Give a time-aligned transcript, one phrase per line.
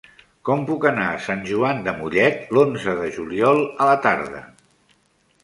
[0.47, 4.43] Com puc anar a Sant Joan de Mollet l'onze de juliol a la tarda?